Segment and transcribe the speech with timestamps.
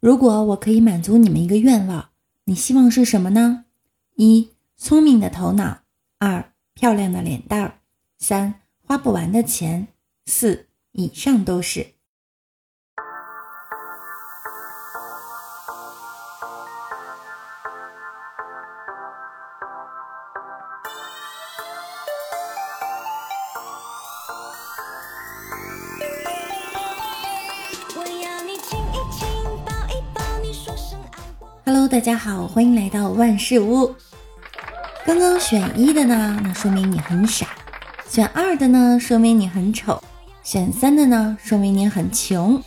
[0.00, 2.08] 如果我可以满足你们一个愿望，
[2.44, 3.66] 你希望是什么呢？
[4.16, 5.82] 一、聪明的头脑；
[6.18, 7.80] 二、漂亮的脸蛋儿；
[8.18, 9.88] 三、花不完的钱；
[10.24, 11.94] 四、以上都是。
[31.80, 33.94] Hello，大家好，欢迎来到万事屋。
[35.06, 37.46] 刚刚选一的呢，那说明你很傻；
[38.06, 39.94] 选二的呢，说明你很丑；
[40.42, 42.62] 选三的呢，说明你很穷。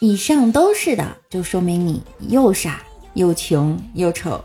[0.00, 2.82] 以上都是的，就说明你又傻
[3.14, 4.44] 又穷又丑。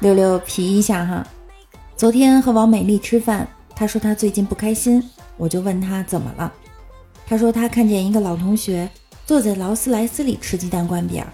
[0.00, 1.24] 六六皮一下哈。
[1.96, 5.00] 昨天和王美丽吃饭，她说她最近不开心，
[5.36, 6.52] 我就问她怎么了，
[7.28, 8.90] 她说她看见一个老同学。
[9.24, 11.24] 坐在劳斯莱斯里吃鸡蛋灌饼，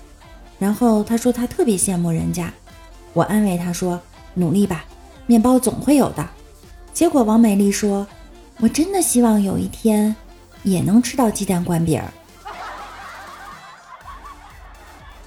[0.59, 2.53] 然后他说他特别羡慕人家。
[3.15, 4.01] 我安慰他说
[4.35, 4.85] ：“努力吧，
[5.27, 6.29] 面包总会有的。”
[6.93, 8.07] 结果王美丽说
[8.61, 10.15] ：“我真的希望有一天
[10.63, 12.03] 也能吃到鸡蛋灌饼。”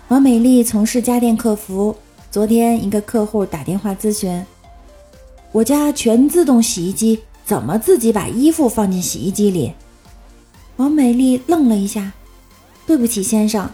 [0.09, 1.95] 王美丽从事家电客服，
[2.29, 4.45] 昨天一个客户打电话咨询
[5.51, 9.73] ：“我家全自动洗衣机怎么自己把衣服放进洗衣机里？”
[10.77, 12.13] 王美丽愣了一下。
[12.85, 13.69] 对不起，先生，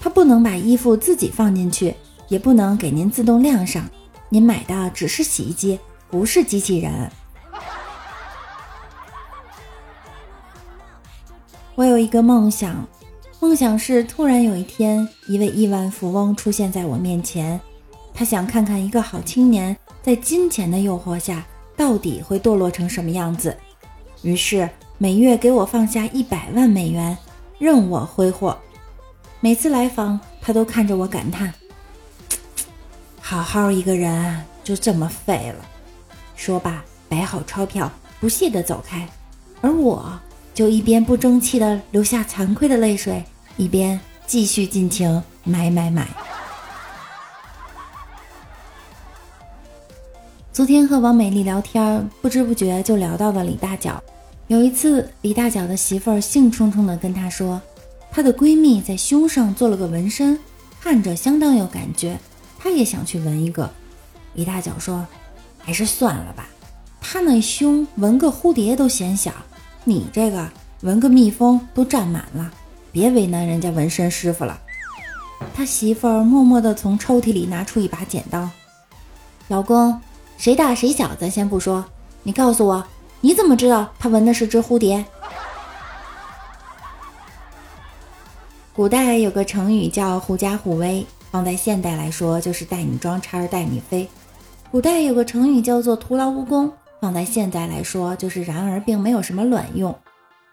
[0.00, 1.94] 他不能把衣服自己放进去，
[2.28, 3.88] 也不能给您自动晾上。
[4.28, 5.78] 您买的只是洗衣机，
[6.10, 7.10] 不是机器人。
[11.76, 12.86] 我有一个梦想，
[13.38, 17.60] 梦想是突然有一天，一位亿万富翁出现在我面前，
[18.12, 21.46] 他想看看一个好青年在金钱的诱惑下
[21.76, 23.56] 到底会堕落成什么样子，
[24.22, 24.68] 于是
[24.98, 27.16] 每月给我放下一百万美元。
[27.58, 28.56] 任我挥霍，
[29.40, 31.52] 每次来访，他都看着我感叹
[33.18, 35.64] ：“好好一个人就这么废了。”
[36.36, 37.90] 说罢，摆好钞票，
[38.20, 39.08] 不屑地走开。
[39.62, 40.20] 而我
[40.52, 43.24] 就一边不争气地流下惭愧的泪水，
[43.56, 46.06] 一边继续尽情买买买。
[50.52, 54.02] 昨天和王美丽聊天，不知不觉就聊到了李大脚。
[54.48, 57.60] 有一次，李大脚的媳妇儿兴冲冲地跟他说，
[58.12, 60.38] 她的闺蜜在胸上做了个纹身，
[60.80, 62.16] 看着相当有感觉，
[62.56, 63.68] 她也想去纹一个。
[64.34, 65.04] 李大脚说
[65.58, 66.46] ：“还是算了吧，
[67.00, 69.32] 她那胸纹个蝴蝶都嫌小，
[69.82, 70.48] 你这个
[70.82, 72.48] 纹个蜜蜂都占满了，
[72.92, 74.60] 别为难人家纹身师傅了。”
[75.56, 78.48] 他媳妇儿默默地从抽屉里拿出一把剪刀，
[79.48, 80.00] 老公，
[80.38, 81.84] 谁大谁小咱先不说，
[82.22, 82.86] 你告诉我。
[83.26, 85.04] 你怎么知道他纹的是只蝴蝶？
[88.72, 94.08] 古代有个成语叫“狐假虎威”，放在现代来说就是“带你装叉带你飞”。
[94.70, 96.72] 古代有个成语叫做“徒劳无功”，
[97.02, 99.92] 放在现代来说就是“然而并没有什么卵用”。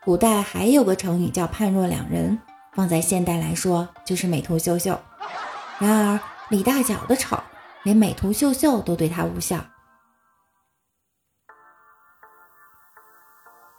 [0.03, 2.40] 古代还有个成语叫“判若两人”，
[2.73, 5.00] 放在现代来说就是“美图秀秀”。
[5.78, 6.19] 然而
[6.50, 7.38] 李大脚的丑，
[7.84, 9.63] 连美图秀秀都对他无效。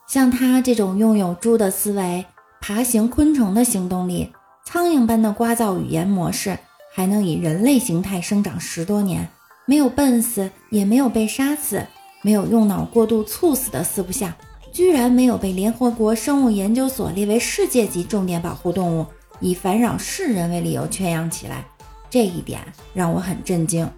[0.07, 2.25] 像他这种拥有猪的思维、
[2.61, 4.33] 爬行昆虫的行动力、
[4.65, 6.59] 苍蝇般的聒噪语言模式，
[6.95, 9.29] 还能以人类形态生长十多年，
[9.67, 11.87] 没有笨死，也没有被杀死，
[12.23, 14.33] 没有用脑过度猝死的四不像，
[14.73, 19.07] 居然没有被联合国生物研究所列为世界级重点保护动物，
[19.41, 21.65] 以烦扰世人为理由圈养起来，
[22.11, 22.61] 这一点
[22.93, 23.91] 让我很震惊。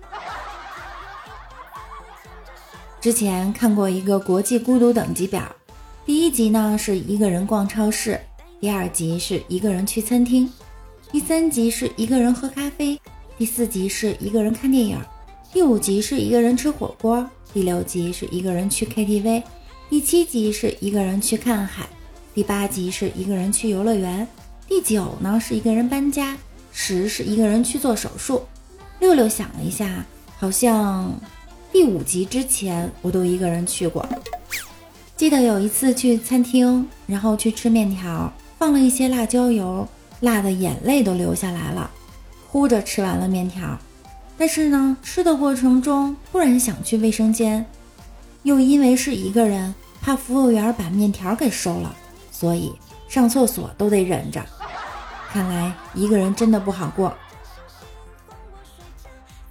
[3.00, 5.42] 之前看过一个国际孤独等级表。
[6.06, 8.20] 第一集呢是一个人逛超市，
[8.60, 10.48] 第二集是一个人去餐厅，
[11.10, 12.96] 第三集是一个人喝咖啡，
[13.36, 14.96] 第四集是一个人看电影，
[15.52, 19.42] 第五集是一个人吃火锅，第六集是一个人去 KTV，
[19.90, 21.88] 第七集是一个人去看海，
[22.32, 24.28] 第八集是一个人去游乐园，
[24.68, 26.38] 第九呢是一个人搬家，
[26.70, 28.42] 十是一个人去做手术。
[29.00, 30.06] 六六想了一下，
[30.38, 31.12] 好像
[31.72, 34.08] 第五集之前我都一个人去过。
[35.16, 39.88] 记得有一次去餐厅，然后去吃面条，放了一些辣椒油，
[40.20, 41.90] 辣的眼泪都流下来了，
[42.50, 43.78] 哭着吃完了面条。
[44.36, 47.64] 但是呢，吃的过程中突然想去卫生间，
[48.42, 51.96] 又因为是一个人，怕服务员把面条给收了，
[52.30, 52.74] 所以
[53.08, 54.44] 上厕所都得忍着。
[55.30, 57.14] 看来一个人真的不好过。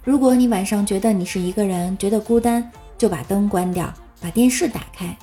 [0.04, 5.16] 如果你晚上觉得你是一个人，觉得孤单，就把灯关掉，把电视打开。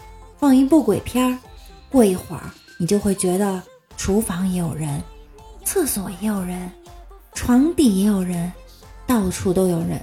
[0.43, 1.39] 放一部鬼片儿，
[1.89, 3.63] 过一会儿你就会觉得
[3.95, 5.01] 厨房也有人，
[5.63, 6.69] 厕所也有人，
[7.33, 8.51] 床底也有人，
[9.07, 9.97] 到处都有人。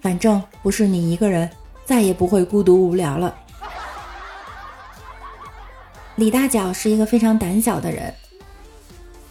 [0.00, 1.50] 反正不是你一个人，
[1.84, 3.36] 再也不会孤独无聊了。
[6.16, 8.14] 李大脚是一个非常胆小的人，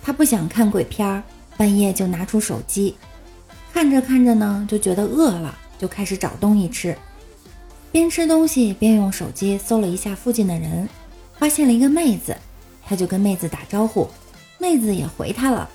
[0.04, 1.24] 他不想看鬼片儿，
[1.58, 2.96] 半夜就拿出手机，
[3.74, 6.96] 看着看着呢，就觉得饿了，就开始找东西吃。
[7.98, 10.88] 边吃东西边用手机搜了一下附近的人，
[11.40, 12.38] 发现了一个妹子，
[12.86, 14.08] 他就跟妹子打招呼，
[14.60, 15.68] 妹子也回他了，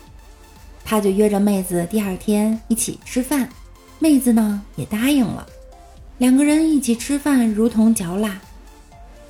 [0.85, 3.49] 他就约着妹子第二天一起吃饭。
[3.99, 5.45] 妹子呢也答应了，
[6.19, 8.41] 两个人一起吃饭如同嚼蜡。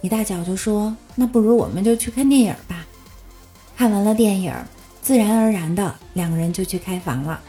[0.02, 2.86] 李大脚就说：“那不如我们就去看电影吧。”
[3.74, 4.54] 看完了电影，
[5.00, 7.40] 自然而然的两个人就去开房了。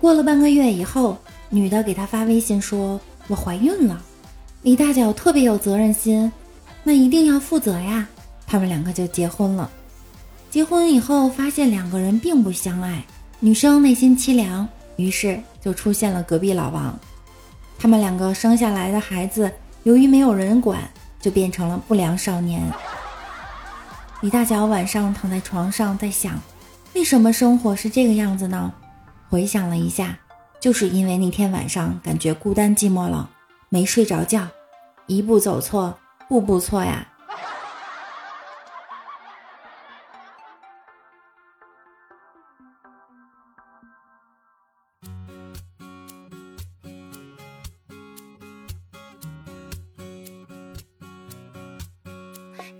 [0.00, 1.16] 过了半个月以后，
[1.48, 4.02] 女的给他发微信说：“我怀孕了。”
[4.66, 6.32] 李大脚特别有责任心，
[6.82, 8.04] 那一定要负责呀。
[8.48, 9.70] 他们两个就结婚了。
[10.50, 13.04] 结婚以后发现两个人并不相爱，
[13.38, 14.66] 女生内心凄凉。
[14.96, 16.98] 于是就出现了隔壁老王，
[17.78, 19.52] 他们两个生下来的孩子，
[19.84, 20.80] 由于没有人管，
[21.20, 22.60] 就变成了不良少年。
[24.20, 26.40] 李大脚晚上躺在床上在想，
[26.92, 28.74] 为什么生活是这个样子呢？
[29.28, 30.18] 回想了一下，
[30.58, 33.30] 就是因为那天晚上感觉孤单寂寞了，
[33.68, 34.48] 没睡着觉，
[35.06, 35.96] 一步走错，
[36.28, 37.06] 步步错呀。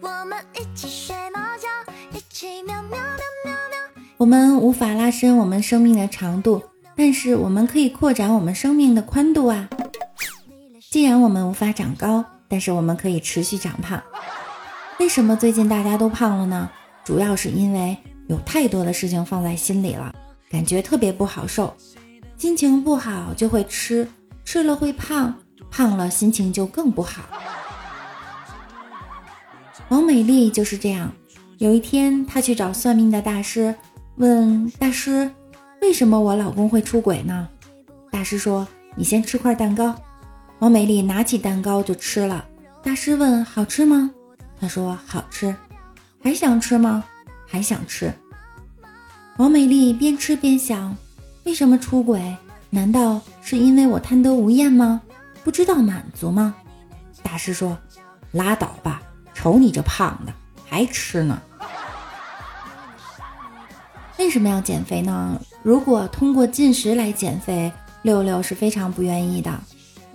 [0.01, 1.69] 我们一起睡猫觉，
[2.13, 3.07] 一起喵喵喵
[3.45, 4.03] 喵喵。
[4.17, 6.63] 我们无法拉伸我们生命的长度，
[6.97, 9.69] 但是我们可以扩展我们生命的宽度啊。
[10.97, 14.03] 既然我们无法长高，但是我们可以持续长胖。
[14.99, 16.71] 为什么最近大家都胖了呢？
[17.05, 17.95] 主要是因为
[18.29, 20.11] 有太多的事情放在心里了，
[20.51, 21.77] 感觉特别不好受，
[22.39, 24.09] 心情不好就会吃，
[24.43, 25.35] 吃了会胖，
[25.71, 27.25] 胖了心情就更不好。
[29.91, 31.13] 王美丽就是这样。
[31.59, 33.75] 有一天，她去找算命的大师，
[34.15, 35.31] 问大师
[35.83, 37.47] ：“为什么我老公会出轨呢？”
[38.11, 38.67] 大师说
[38.97, 39.95] ：“你先吃块蛋糕。”
[40.59, 42.45] 王美丽拿起蛋糕就吃了。
[42.83, 44.11] 大师问：“好吃吗？”
[44.61, 45.55] 她说：“好吃。”
[46.23, 47.05] 还想吃吗？
[47.47, 48.13] 还想吃。
[49.37, 50.97] 王美丽边吃边想：
[51.45, 52.37] 为什么出轨？
[52.71, 55.01] 难道是因为我贪得无厌吗？
[55.45, 56.55] 不知道满足吗？
[57.23, 57.77] 大师说
[58.33, 59.03] ：“拉倒吧。”
[59.35, 60.33] 瞅你这胖的，
[60.67, 61.41] 还吃呢？
[64.19, 65.39] 为什么要减肥呢？
[65.63, 67.71] 如果通过进食来减肥，
[68.01, 69.53] 六六是非常不愿意的。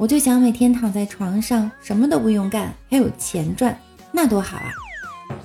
[0.01, 3.79] 我就想每天躺在床上，什么都不用干，还有钱赚，
[4.11, 4.73] 那多好啊！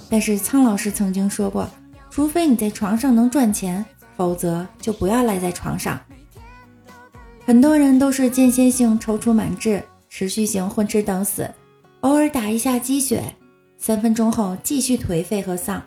[0.09, 1.69] 但是苍老师曾经说过，
[2.09, 3.85] 除非你在床上能赚钱，
[4.17, 6.01] 否则就不要赖在床上。
[7.45, 11.51] 很多人都是间歇性踌躇满志，持续性混吃等死，
[12.01, 13.23] 偶尔打一下鸡血。
[13.77, 15.83] 三分钟后继续颓废和丧，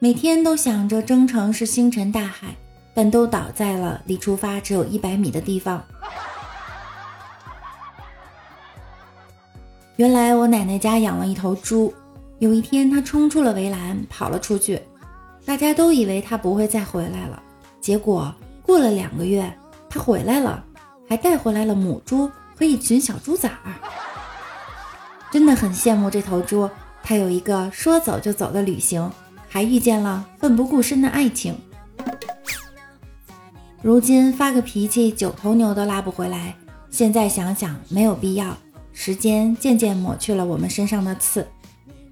[0.00, 2.48] 每天都想着征程是星辰大海，
[2.92, 5.80] 但都倒在了离出发只有一百米的地方。
[9.98, 11.92] 原来我奶奶家养了一头猪，
[12.38, 14.80] 有一天它冲出了围栏跑了出去，
[15.44, 17.42] 大家都以为它不会再回来了。
[17.80, 19.52] 结果过了两个月，
[19.90, 20.64] 它回来了，
[21.08, 23.74] 还带回来了母猪和一群小猪崽儿，
[25.32, 26.70] 真的很羡慕这头猪。
[27.02, 29.10] 它有一个说走就走的旅行，
[29.48, 31.58] 还遇见了奋不顾身的爱情。
[33.82, 36.54] 如今发个脾气，九头牛都拉不回来。
[36.88, 38.56] 现在想想没有必要。
[39.00, 41.46] 时间渐渐抹去了我们身上的刺。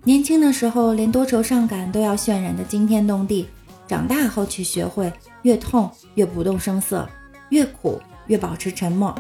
[0.04, 3.44] 年轻的时候连多愁善感都要渲染的惊天动地，
[3.88, 5.12] 长大后去学会
[5.42, 7.04] 越痛越不动声色，
[7.48, 9.12] 越苦越保持沉默。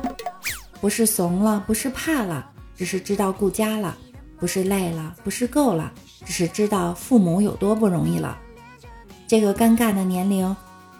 [0.80, 3.98] 不是怂了，不是怕了，只是知道顾家了。
[4.38, 5.92] 不是累了，不是够了，
[6.24, 8.38] 只是知道父母有多不容易了。
[9.26, 10.54] 这个尴尬的年龄，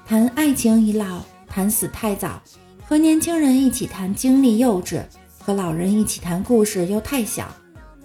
[0.05, 2.43] 谈爱情已老，谈死太早。
[2.89, 5.03] 和年轻人一起谈经历幼稚，
[5.47, 7.47] 和老人一起谈故事又太小。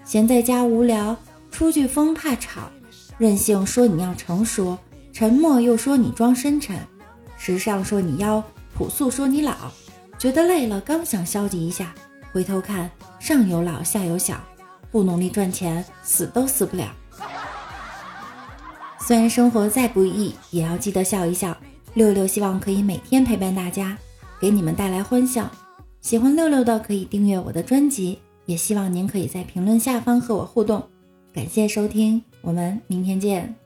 [0.05, 1.17] 闲在家无聊，
[1.50, 2.69] 出去疯怕吵。
[3.17, 4.77] 任性说你要成熟，
[5.12, 6.77] 沉默又说你装深沉。
[7.39, 8.43] 时尚说你妖，
[8.77, 9.55] 朴素说你老。
[10.19, 11.95] 觉得累了，刚想消极一下，
[12.31, 12.88] 回头看
[13.19, 14.39] 上有老下有小。
[14.91, 16.93] 不努力赚钱，死都死不了。
[19.00, 21.57] 虽然生活再不易，也要记得笑一笑。
[21.95, 23.98] 六六希望可以每天陪伴大家，
[24.39, 25.50] 给你们带来欢笑。
[26.01, 28.17] 喜欢六六的可以订阅我的专辑，
[28.48, 30.84] 也希望您可以在评论下方和我互动。
[31.31, 33.61] 感谢收听，我们明天见。